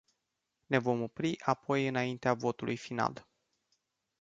[0.75, 3.27] Ne vom opri apoi înaintea votului final.